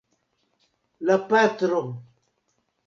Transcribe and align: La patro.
La 1.11 1.19
patro. 1.29 1.85